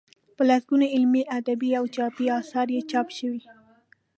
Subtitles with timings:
[0.35, 3.41] په لسګونو علمي، ادبي او تاریخي اثار یې چاپ شوي.